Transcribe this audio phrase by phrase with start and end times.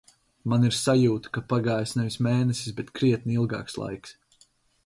[0.51, 4.19] Man ir sajūta, ka pagājis nevis mēnesis, bet krietni ilgāks laiks.